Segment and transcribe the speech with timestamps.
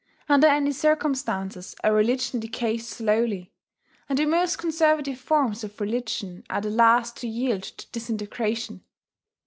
[0.27, 3.53] Under any circumstances a religion decays slowly;
[4.09, 8.83] and the most conservative forms of religion are the last to yield to disintegration.